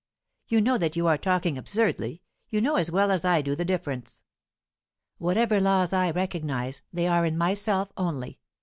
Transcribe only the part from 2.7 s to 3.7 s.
as well as I do the